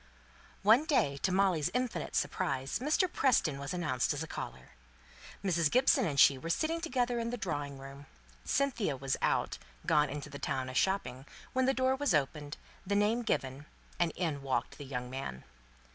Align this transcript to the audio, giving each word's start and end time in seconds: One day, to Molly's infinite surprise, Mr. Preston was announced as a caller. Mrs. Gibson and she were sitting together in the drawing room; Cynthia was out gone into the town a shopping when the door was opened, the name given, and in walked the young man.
One 0.63 0.85
day, 0.85 1.17
to 1.17 1.31
Molly's 1.31 1.69
infinite 1.75 2.15
surprise, 2.15 2.79
Mr. 2.79 3.07
Preston 3.07 3.59
was 3.59 3.71
announced 3.71 4.15
as 4.15 4.23
a 4.23 4.27
caller. 4.27 4.69
Mrs. 5.43 5.69
Gibson 5.69 6.07
and 6.07 6.19
she 6.19 6.39
were 6.39 6.49
sitting 6.49 6.81
together 6.81 7.19
in 7.19 7.29
the 7.29 7.37
drawing 7.37 7.77
room; 7.77 8.07
Cynthia 8.43 8.97
was 8.97 9.15
out 9.21 9.59
gone 9.85 10.09
into 10.09 10.27
the 10.31 10.39
town 10.39 10.69
a 10.69 10.73
shopping 10.73 11.27
when 11.53 11.65
the 11.67 11.75
door 11.75 11.95
was 11.95 12.15
opened, 12.15 12.57
the 12.83 12.95
name 12.95 13.21
given, 13.21 13.67
and 13.99 14.11
in 14.15 14.41
walked 14.41 14.79
the 14.79 14.85
young 14.85 15.07
man. 15.11 15.43